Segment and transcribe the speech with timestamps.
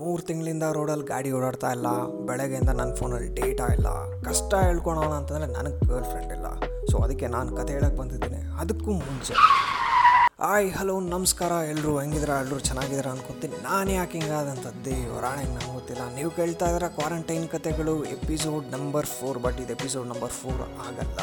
[0.00, 1.86] ಮೂರು ತಿಂಗಳಿಂದ ರೋಡಲ್ಲಿ ಗಾಡಿ ಓಡಾಡ್ತಾ ಇಲ್ಲ.
[2.26, 3.88] ಬೆಳಗ್ಗೆಯಿಂದ ನನ್ನ ಫೋನಲ್ಲಿ ಡೇಟಾ ಇಲ್ಲ.
[4.22, 6.46] ಕಷ್ಟ ಹೇಳ್ಕೊಳೋಣ ಅಂತಂದರೆ ನನಗೆ ಗರ್ಲ್ ಫ್ರೆಂಡ್ ಇಲ್ಲ.
[6.90, 8.60] ಸೊ ಅದಕ್ಕೆ ನಾನು ಕತೆ ಹೇಳಕ್ಕೆ ಬಂದಿದ್ದೀನಿ.
[8.60, 9.34] ಅದಕ್ಕೂ ಮುಂಚೆ.
[10.48, 11.52] ಆಯ್ ಹಲೋ, ನಮಸ್ಕಾರ.
[11.52, 13.62] ಎಲ್ಲರೂ ಹೆಂಗಿದ್ರ ಎಲ್ಲರೂ ಚೆನ್ನಾಗಿದ್ದೀರ ಅನ್ಕೋತೀನಿ.
[13.62, 16.14] ನಾನು ಯಾಕೆ ಹಿಂಗಾದಂಥ ದೇವರಾಣೆ, ನಂಗೆ ಗೊತ್ತಿಲ್ಲ.
[16.14, 21.18] ನೀವು ಕೇಳ್ತಾ ಇದ್ರೆ ಕ್ವಾರಂಟೈನ್ ಕತೆಗಳು ಎಪಿಸೋಡ್ ನಂಬರ್ ಫೋರ್ ಬಟ್ ಇದು ಎಪಿಸೋಡ್ ನಂಬರ್ ಫೋರ್ ಆಗಲ್ಲ.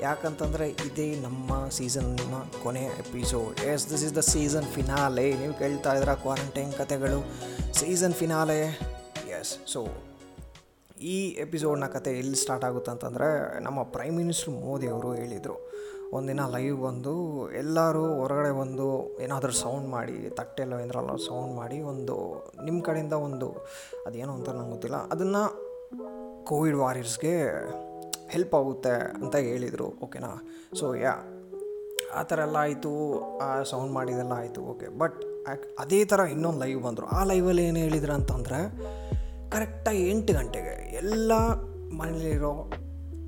[0.00, 6.22] ಯಾಕಂತಂದರೆ ಇದೇ ನಮ್ಮ ಸೀಸನ್ನ ಕೊನೆಯ episode yes this is the season finale ನೀವು ಕೇಳ್ತಾ ಇದ್ರೆ
[6.22, 7.20] ಕ್ವಾರಂಟೈನ್ ಕತೆಗಳು
[7.74, 8.60] ಸೀಸನ್ ಫಿನಾಲೆ
[9.40, 9.86] ಎಸ್ ಸೊ
[11.00, 15.79] ಈ ಎಪಿಸೋಡ್ನ ಕತೆ ಎಲ್ಲಿ ಸ್ಟಾರ್ಟ್ ಆಗುತ್ತೆ ಅಂತಂದರೆ, ನಮ್ಮ ಪ್ರೈಮ್ ಮಿನಿಸ್ಟರ್ ಮೋದಿ ಅವರು ಹೇಳಿದರು.
[16.16, 17.12] ಒಂದಿನ ಲೈವ್ ಬಂದು
[17.60, 18.86] ಎಲ್ಲರೂ ಹೊರಗಡೆ ಬಂದು
[19.24, 22.16] ಏನಾದರೂ ಸೌಂಡ್ ಮಾಡಿ ತಟ್ಟೆಲ್ಲ ಏನಾರಲ್ಲ ಸೌಂಡ್ ಮಾಡಿ ಒಂದು
[22.66, 23.48] ನಿಮ್ಮ ಕಡೆಯಿಂದ ಒಂದು
[24.06, 25.42] ಅದೇನು ಅಂತ ನಂಗೆ ಗೊತ್ತಿಲ್ಲ, ಅದನ್ನು
[26.50, 27.34] ಕೋವಿಡ್ ವಾರಿಯರ್ಸ್ಗೆ
[28.34, 30.30] ಹೆಲ್ಪ್ ಆಗುತ್ತೆ ಅಂತ ಹೇಳಿದರು ಓಕೆನಾ
[30.80, 31.14] ಸೊ ಯಾ
[32.18, 32.92] ಆ ಥರ ಎಲ್ಲ ಆಯಿತು,
[33.46, 35.18] ಆ ಸೌಂಡ್ ಮಾಡಿದೆಲ್ಲ ಆಯಿತು ಓಕೆ ಬಟ್
[35.82, 37.06] ಅದೇ ಥರ ಇನ್ನೊಂದು ಲೈವ್ ಬಂದರು.
[37.16, 38.60] ಆ ಲೈವಲ್ಲಿ ಏನು ಹೇಳಿದ್ರು ಅಂತಂದರೆ
[39.54, 41.32] ಕರೆಕ್ಟಾಗಿ ಎಂಟು ಗಂಟೆಗೆ ಎಲ್ಲ
[42.00, 42.52] ಮನೇಲಿರೋ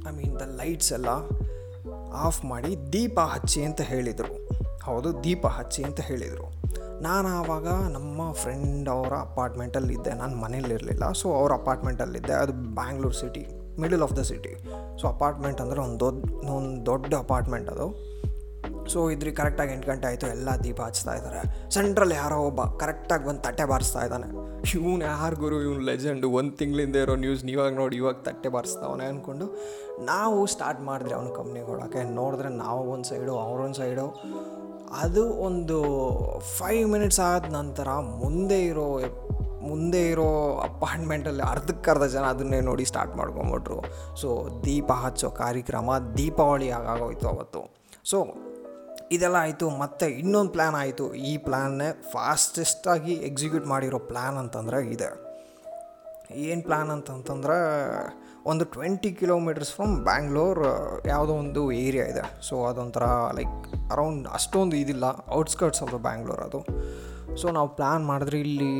[0.08, 1.12] ಐ ಮೀನ್ ದ ಲೈಟ್ಸ್ ಎಲ್ಲ
[2.12, 4.30] ಆಫ್ ಮಾಡಿ ದೀಪ ಹಚ್ಚಿ ಅಂತ ಹೇಳಿದರು.
[4.84, 6.46] ಹೌದು, ದೀಪ ಹಚ್ಚಿ ಅಂತ ಹೇಳಿದರು.
[7.02, 13.46] ನಾನು ಆವಾಗ ನಮ್ಮ ಫ್ರೆಂಡ್ ಅವರ ಅಪಾರ್ಟ್ಮೆಂಟಲ್ಲಿದ್ದೆ ನಾನು ಮನೇಲಿರಲಿಲ್ಲ ಸೊ ಅವ್ರ ಅಪಾರ್ಟ್ಮೆಂಟಲ್ಲಿದ್ದೆ ಅದು Bangalore city
[13.80, 14.52] middle of the city
[15.00, 18.11] so apartment ಅಂದರೆ ಒಂದು ದೊಡ್ಡ ಒಂದು ದೊಡ್ಡ ಅಪಾರ್ಟ್ಮೆಂಟ್ ಅದು.
[18.92, 21.42] ಸೊ ಇದ್ರಿ ಕರೆಕ್ಟಾಗಿ ಎಂಟು ಗಂಟೆ ಆಯಿತು, ಎಲ್ಲ ದೀಪ ಹಚ್ತಾ ಇದ್ದಾರೆ
[21.76, 24.28] ಸೆಂಟ್ರಲ್ಲಿ ಯಾರೋ ಒಬ್ಬ ಕರೆಕ್ಟಾಗಿ ಬಂದು ತಟ್ಟೆ ಬಾರಿಸ್ತಾ ಇದ್ದಾನೆ
[24.74, 29.46] ಇವನು ಯಾರು ಗುರು, ಇವ್ನು ಲೆಜೆಂಡು ಒಂದು ತಿಂಗಳಿಂದ ಇರೋ ನ್ಯೂಸ್ ನೀವಾಗ ನೋಡಿ, ಇವಾಗ ತಟ್ಟೆ ಬಾರಿಸ್ತಾವನೆ ಅಂದ್ಕೊಂಡು
[30.12, 34.06] ನಾವು ಸ್ಟಾರ್ಟ್ ಮಾಡಿದ್ರೆ ಅವ್ನ ಕಂಪ್ನಿಗೆ ಹೊಡೋಕ್ಕೆ ನೋಡಿದ್ರೆ ನಾವು ಒಂದು ಸೈಡು ಅವ್ರೊಂದು ಸೈಡು
[35.02, 35.76] ಅದು ಒಂದು
[36.58, 37.88] ಫೈವ್ ಮಿನಿಟ್ಸ್ ಆದ ನಂತರ
[38.22, 38.86] ಮುಂದೆ ಇರೋ
[39.68, 40.26] ಮುಂದೆ ಇರೋ
[40.68, 43.76] ಅಪಾರ್ಟ್ಮೆಂಟಲ್ಲಿ ಅರ್ಧಕ್ಕರ್ಧ ಜನ ಅದನ್ನೇ ನೋಡಿ ಸ್ಟಾರ್ಟ್ ಮಾಡ್ಕೊಂಬಿಟ್ರು.
[44.20, 44.28] ಸೊ
[44.64, 47.60] ದೀಪ ಹಚ್ಚೋ ಕಾರ್ಯಕ್ರಮ ದೀಪಾವಳಿ ಆಗೋಯ್ತು ಅವತ್ತು.
[48.10, 48.18] ಸೊ
[49.14, 51.14] ಇದೆಲ್ಲ ಆಯಿತು, ಮತ್ತು ಇನ್ನೊಂದು ಪ್ಲ್ಯಾನ್ ಆಯಿತು.
[51.14, 55.08] ಈ ಪ್ಲ್ಯಾನ್ನೇ ಫಾಸ್ಟೆಸ್ಟಾಗಿ ಎಕ್ಸಿಕ್ಯೂಟ್ ಮಾಡಿರೋ ಪ್ಲ್ಯಾನ್ ಅಂತಂದರೆ ಇದೆ.
[56.34, 57.56] ಏನು ಪ್ಲ್ಯಾನ್ ಅಂತಂತಂದ್ರೆ,
[58.46, 60.60] ಒಂದು ಟ್ವೆಂಟಿ ಕಿಲೋಮೀಟರ್ಸ್ ಫ್ರಮ್ ಬ್ಯಾಂಗ್ಳೂರ್
[61.06, 62.22] ಯಾವುದೋ ಒಂದು ಏರಿಯಾ ಇದೆ.
[62.48, 63.02] ಸೊ ಅದೊಂಥರ
[63.34, 66.60] ಲೈಕ್ ಅರೌಂಡ್ ಅಷ್ಟೊಂದು ಇದಿಲ್ಲ ಔಟ್ಸ್ಕರ್ಟ್ಸ್ ಆಫ್ ಬ್ಯಾಂಗ್ಳೂರ್ ಅದು.
[67.36, 68.72] ಸೊ ನಾವು ಪ್ಲ್ಯಾನ್ ಮಾಡಿದ್ರೆ ಇಲ್ಲಿ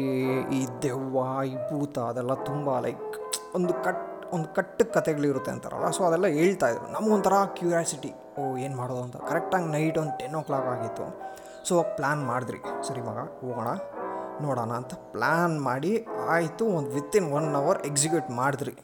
[0.56, 3.12] ಈ ದೆವ್ವ, ಈ ಭೂತ, ಅದೆಲ್ಲ ತುಂಬ ಲೈಕ್
[3.54, 5.90] ಒಂದು ಕಟ್, ಒಂದು ಕಟ್ಟು ಕಥೆಗಳಿರುತ್ತೆ ಅಂತಾರಲ್ಲ.
[5.90, 6.86] ಸೊ ಅದೆಲ್ಲ ಹೇಳ್ತಾ ಇದ್ರು.
[6.92, 9.16] ನಮಗೊಂಥರ ಕ್ಯೂರಿಯಾಸಿಟಿ ಓ, ಏನು ಮಾಡೋದು ಅಂತ.
[9.30, 11.06] ಕರೆಕ್ಟಾಗಿ ನೈಟ್ ಒಂದು ಟೆನ್ ಓ ಕ್ಲಾಕ್ ಆಗಿತ್ತು.
[11.68, 12.60] ಸೊ ಪ್ಲ್ಯಾನ್ ಮಾಡಿದ್ರಿ.
[12.86, 13.68] ಸರಿ ಮಗ ಹೋಗೋಣ,
[14.44, 15.92] ನೋಡೋಣ ಅಂತ ಪ್ಲ್ಯಾನ್ ಮಾಡಿ
[16.34, 18.74] ಆಯಿತು, ಒಂದು ವಿತಿನ್ ಒನ್ ಅವರ್ ಎಕ್ಸಿಕ್ಯೂಟ್ ಮಾಡಿದ್ರಿ.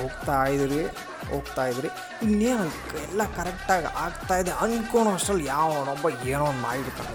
[0.00, 0.82] ಹೋಗ್ತಾ ಇದ್ರಿ
[1.30, 1.88] ಹೋಗ್ತಾ ಇದ್ರಿ.
[2.26, 2.64] ಇನ್ನೇನು
[3.04, 5.46] ಎಲ್ಲ ಕರೆಕ್ಟಾಗಿ ಆಗ್ತಾಯಿದೆ ಅನ್ಕೊಳೋ ಅಷ್ಟರಲ್ಲಿ
[5.94, 7.14] ಒಬ್ಬ ಏನೋ ಒಂದು ಮಾಡಿರ್ತಾನೆ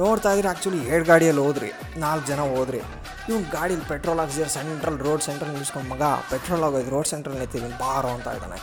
[0.00, 1.68] ನೋಡ್ತಾ ಇದ್ರಿ ಆ್ಯಕ್ಚುಲಿ ಎರಡು ಗಾಡಿಯಲ್ಲಿ ಹೋದ್ರಿ,
[2.04, 2.80] ನಾಲ್ಕು ಜನ ಹೋದ್ರಿ.
[3.30, 6.62] ಇವ್ನು ಗಾಡೀಲಿ ಪೆಟ್ರೋಲ್ ಹಾಕ್ಸಿದ್ರೆ ಸೆಂಟ್ರಲ್ ರೋಡ್ ಸೆಂಟ್ರಲ್ಲಿ ನಿಲ್ಸ್ಕೊಂಡು ಮಗ ಪೆಟ್ರೋಲ್
[6.94, 8.58] ರೋಡ್ ಸೆಂಟ್ರಲ್ಲಿ ನಿಂತಿದ್ದೀನಿ ಬಾರೋ ಅಂತ ಇದ್ದಾನೆ.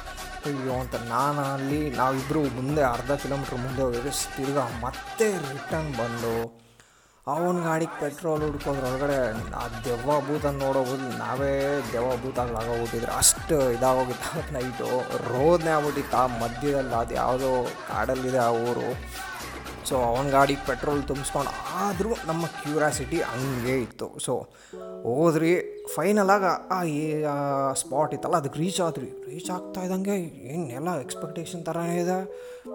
[0.46, 6.34] ಅಯ್ಯೋ ಅಂತ ನಾನು ಅಲ್ಲಿ ನಾವಿಬ್ಬರು ಮುಂದೆ ಅರ್ಧ ಕಿಲೋಮೀಟ್ರ್ ಮುಂದೆ ಹೋಗಿದ್ರೆ ತಿರ್ಗಾ ಮತ್ತೆ ರಿಟರ್ನ್ ಬಂದು
[7.28, 9.18] ಅವನ ಗಾಡಿಗೆ ಪೆಟ್ರೋಲ್ ಹುಡ್ಕೋದ್ರೊಳಗಡೆ
[9.54, 11.52] ಆ ದೆವ್ವ ಭೂತ ನೋಡೋಬೋದು ನಾವೇ
[11.94, 14.88] ದೆವ್ವ ಭೂತಾಗ್ಲಾಗೋಗ್ಬಿಟ್ಟಿದ್ರೆ ಅಷ್ಟು ಇದಾಗೋಗಿತ್ತು ನೈಟು.
[15.28, 16.18] ರೋದನೆ ಆಗ್ಬಿಟ್ಟಿತ್ತು.
[16.18, 17.50] ಆ ಮಧ್ಯದಲ್ಲಿ ಅದು ಯಾವುದೋ
[17.88, 18.88] ಕಾಡಲ್ಲಿದೆ ಆ ಊರು.
[19.88, 21.52] ಸೊ ಅವನ ಗಾಡಿ ಪೆಟ್ರೋಲ್ ತುಂಬಿಸ್ಕೊಂಡು
[21.84, 24.08] ಆದರೂ ನಮ್ಮ ಕ್ಯೂರಾಸಿಟಿ ಹಂಗೆ ಇತ್ತು.
[24.26, 24.34] ಸೊ
[25.06, 25.52] ಹೋದ್ರಿ
[25.96, 26.50] ಫೈನಲಾಗಿ
[27.34, 27.36] ಆ
[27.82, 29.10] ಸ್ಪಾಟ್ ಇತ್ತಲ್ಲ ಅದಕ್ಕೆ ರೀಚ್ ಆದ್ರಿ.
[29.32, 30.18] ರೀಚ್ ಆಗ್ತಾ ಇದ್ದಂಗೆ
[30.56, 32.20] ಏನೆಲ್ಲ ಎಕ್ಸ್ಪೆಕ್ಟೇಷನ್ ಥರನೇ ಇದೆ.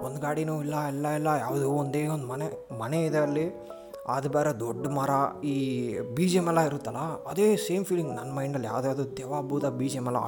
[0.07, 2.49] ಒಂದು ಗಾಡಿನೂ ಇಲ್ಲ, ಎಲ್ಲ ಇಲ್ಲ, ಯಾವುದೋ ಒಂದೇ ಒಂದು ಮನೆ
[2.83, 3.47] ಮನೆ ಇದೆ ಅಲ್ಲಿ.
[4.15, 5.11] ಅದು ಬೇರೆ ದೊಡ್ಡ ಮರ,
[5.53, 5.55] ಈ
[6.17, 9.99] ಬಿ ಜಿ ಎಂ ಎಲ್ಲ ಇರುತ್ತಲ್ಲ, ಅದೇ ಸೇಮ್ ಫೀಲಿಂಗ್ ನನ್ನ ಮೈಂಡಲ್ಲಿ ಯಾವುದ್ಯಾವುದು ದೇವಾಭೂತ ಭೂತ ಬಿ ಜಿ
[10.01, 10.21] ಎಂ ಎಲ್ಲ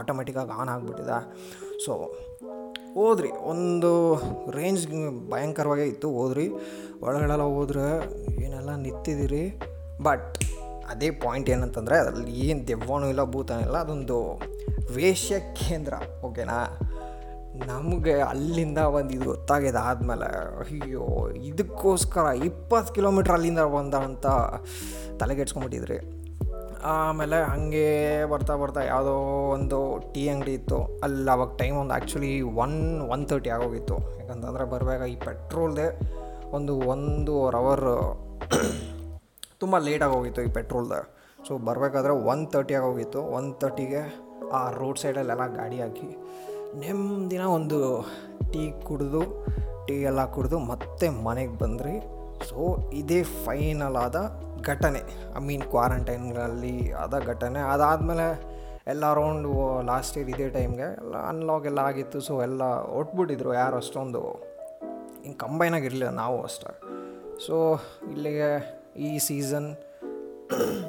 [0.60, 1.18] ಆನ್ ಆಗಿಬಿಟ್ಟಿದೆ.
[1.84, 1.92] ಸೊ
[2.96, 3.28] ಹೋದ್ರಿ.
[3.28, 3.90] ಒಂದು
[4.50, 4.82] ರೇಂಜ್
[5.30, 6.48] ಭಯಂಕರವಾಗೇ ಇತ್ತು, ಹೋದ್ರಿ.
[7.02, 7.86] ಒಳಗಡೆಲ್ಲ ಹೋದ್ರೆ
[8.44, 9.44] ಏನೆಲ್ಲ ನಿಂತಿದ್ದೀರಿ?
[10.02, 10.36] ಬಟ್
[10.88, 14.18] ಅದೇ ಪಾಯಿಂಟ್ ಏನಂತಂದರೆ ಅದರಲ್ಲಿ ಏನು ದೆವ್ವನೂ ಇಲ್ಲ, ಭೂತನೂ ಇಲ್ಲ, ಅದೊಂದು
[14.94, 15.94] ವೇಶ್ಯ ಕೇಂದ್ರ
[16.24, 16.58] ಓಕೆನಾ
[17.66, 20.28] ನಮಗೆ ಅಲ್ಲಿಂದ ಒಂದು ಇದು ಗೊತ್ತಾಗಿದೆ, ಆದಮೇಲೆ
[20.62, 24.26] ಅಯ್ಯೋ, ಇದಕ್ಕೋಸ್ಕರ ಇಪ್ಪತ್ತು ಕಿಲೋಮೀಟ್ರ್ ಅಲ್ಲಿಂದ ಬಂದ ಅಂತ
[25.20, 25.98] ತಲೆಗೆಡ್ಸ್ಕೊಂಬಿಟ್ಟಿದ್ರಿ
[26.92, 27.84] ಆಮೇಲೆ ಹಾಗೆ
[28.32, 29.14] ಬರ್ತಾ ಬರ್ತಾ ಯಾವುದೋ
[29.54, 29.78] ಒಂದು
[30.12, 30.78] ಟೀ ಅಂಗಡಿ ಇತ್ತು.
[31.04, 32.32] ಅಲ್ಲಿ ಅವಾಗ ಟೈಮ್ ಒಂದು ಆ್ಯಕ್ಚುಲಿ
[32.64, 32.76] ಒನ್
[33.14, 33.96] ಒನ್ ತರ್ಟಿ ಆಗೋಗಿತ್ತು.
[34.20, 35.86] ಯಾಕಂತಂದರೆ ಬರುವಾಗ ಈ ಪೆಟ್ರೋಲ್ದೇ
[36.58, 37.86] ಒಂದು ಒಂದೂವರೆ ಅವರ್
[39.62, 41.00] ತುಂಬ ಲೇಟ್ ಆಗೋಗಿತ್ತು ಈ ಪೆಟ್ರೋಲ್ದೆ.
[41.46, 44.02] ಸೊ ಬರಬೇಕಾದ್ರೆ ಒನ್ ತರ್ಟಿ ಆಗೋಗಿತ್ತು ಒನ್ ತರ್ಟಿಗೆ
[44.58, 46.10] ಆ ರೋಡ್ ಸೈಡಲ್ಲೆಲ್ಲ ಗಾಡಿ ಹಾಕಿ
[46.82, 47.78] ನೆಮ್ಮದಿನ ಒಂದು
[48.52, 49.22] ಟೀ ಕುಡಿದು,
[49.86, 51.94] ಟೀ ಎಲ್ಲ ಕುಡಿದು ಮತ್ತೆ ಮನೆಗೆ ಬಂದ್ರಿ.
[52.48, 52.58] ಸೊ
[53.00, 54.16] ಇದೇ ಫೈನಲ್ ಆದ
[54.66, 55.00] ಘಟನೆ
[55.36, 57.60] ಐ ಮೀನ್ ಕ್ವಾರಂಟೈನ್ಗಳಲ್ಲಿ ಆದ ಘಟನೆ.
[57.60, 58.54] ಅದಾದಮೇಲೆ
[58.86, 62.20] ಎಲ್ಲ ಅರೌಂಡ್ ಲಾಸ್ಟ್ ಇಯರ್ ಇದೇ ಟೈಮ್ಗೆ ಎಲ್ಲ ಅನ್ಲಾಗ್ ಎಲ್ಲ ಆಗಿತ್ತು.
[62.20, 62.62] ಸೊ ಎಲ್ಲ
[62.98, 64.20] ಒಟ್ಬಿಟ್ಟಿದ್ರು ಯಾರು ಅಷ್ಟೊಂದು.
[65.22, 66.80] ಹಿಂಗೆ ಕಂಬೈನಾಗಿರಲಿಲ್ಲ ನಾವು ಅಷ್ಟೇ.
[67.46, 67.78] ಸೊ
[68.10, 69.76] ಇಲ್ಲಿಗೆ ಈ ಸೀಸನ್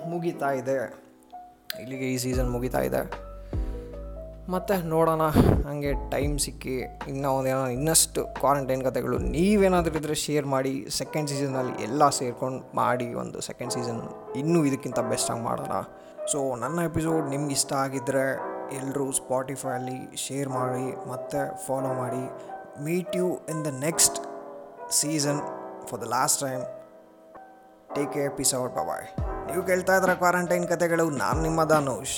[0.07, 1.05] ಮುಗೀತಾ ಇದೆ.
[1.81, 3.24] ಇಲ್ಲಿಗೆ ಈ ಸೀಸನ್ ಮುಗೀತಾ ಇದೆ.
[4.53, 5.23] ಮತ್ತು ನೋಡೋಣ,
[5.65, 6.73] ಹಾಗೆ ಟೈಮ್ ಸಿಕ್ಕಿ
[7.11, 13.39] ಇನ್ನೂ ಒಂದೇನೋ ಇನ್ನಷ್ಟು ಕ್ವಾರಂಟೈನ್ ಕಥೆಗಳು ನೀವೇನಾದರೂ ಇದ್ದರೆ ಶೇರ್ ಮಾಡಿ ಸೆಕೆಂಡ್ ಸೀಸನಲ್ಲಿ ಎಲ್ಲ ಸೇರ್ಕೊಂಡು ಮಾಡಿ ಒಂದು
[13.47, 14.01] ಸೆಕೆಂಡ್ ಸೀಸನ್
[14.41, 15.79] ಇನ್ನೂ ಇದಕ್ಕಿಂತ ಬೆಸ್ಟಾಗಿ ಮಾಡೋಣ.
[16.33, 18.25] ಸೊ ನನ್ನ ಎಪಿಸೋಡ್ ನಿಮ್ಗೆ ಇಷ್ಟ ಆಗಿದ್ದರೆ
[18.79, 22.23] ಎಲ್ಲರೂ ಸ್ಪಾಟಿಫೈಯಲ್ಲಿ ಶೇರ್ ಮಾಡಿ, ಮತ್ತು ಫಾಲೋ ಮಾಡಿ.
[22.85, 24.19] Meet you in the next
[25.01, 25.41] season
[25.89, 26.63] for the last time
[27.97, 29.05] take episode bye
[29.49, 32.17] ನೀವು ಕೇಳ್ತಾ ಇದ್ರೆ ಕ್ವಾರಂಟೈನ್ ಕತೆಗಳು ನಾನು ನಿಮ್ಮ ಧನುಷ್.